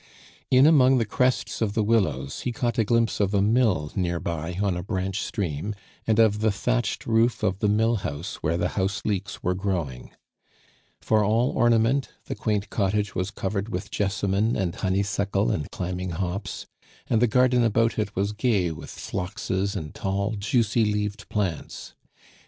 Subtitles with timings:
[0.49, 4.19] In among the crests of the willows, he caught a glimpse of a mill near
[4.19, 5.75] by on a branch stream,
[6.07, 10.09] and of the thatched roof of the mill house where the house leeks were growing.
[11.03, 16.65] For all ornament, the quaint cottage was covered with jessamine and honeysuckle and climbing hops,
[17.07, 21.93] and the garden about it was gay with phloxes and tall, juicy leaved plants.